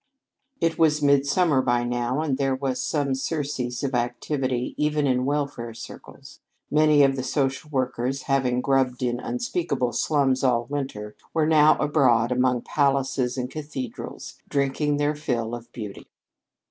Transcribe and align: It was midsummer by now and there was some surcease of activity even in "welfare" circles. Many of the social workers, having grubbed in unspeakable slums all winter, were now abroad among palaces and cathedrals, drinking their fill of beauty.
It 0.59 0.79
was 0.79 1.03
midsummer 1.03 1.61
by 1.61 1.83
now 1.83 2.21
and 2.21 2.35
there 2.39 2.55
was 2.55 2.81
some 2.81 3.13
surcease 3.13 3.83
of 3.83 3.93
activity 3.93 4.73
even 4.75 5.05
in 5.05 5.25
"welfare" 5.25 5.75
circles. 5.75 6.39
Many 6.71 7.03
of 7.03 7.15
the 7.15 7.21
social 7.21 7.69
workers, 7.69 8.23
having 8.23 8.61
grubbed 8.61 9.03
in 9.03 9.19
unspeakable 9.19 9.91
slums 9.93 10.43
all 10.43 10.65
winter, 10.65 11.15
were 11.35 11.45
now 11.45 11.77
abroad 11.77 12.31
among 12.31 12.63
palaces 12.63 13.37
and 13.37 13.47
cathedrals, 13.51 14.39
drinking 14.49 14.97
their 14.97 15.13
fill 15.13 15.53
of 15.53 15.71
beauty. 15.71 16.07